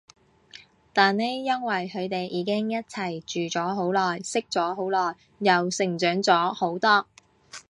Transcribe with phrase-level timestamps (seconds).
[0.93, 7.05] 但呢因為佢哋已經一齊住咗好耐，識咗好耐，又成長咗好多